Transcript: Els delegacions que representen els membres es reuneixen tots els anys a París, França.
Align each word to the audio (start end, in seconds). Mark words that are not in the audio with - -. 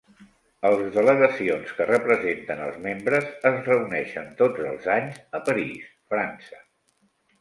Els 0.67 0.79
delegacions 0.95 1.73
que 1.81 1.85
representen 1.89 2.63
els 2.69 2.79
membres 2.85 3.29
es 3.51 3.59
reuneixen 3.69 4.33
tots 4.41 4.65
els 4.71 4.89
anys 4.95 5.21
a 5.41 5.43
París, 5.51 5.85
França. 6.15 6.65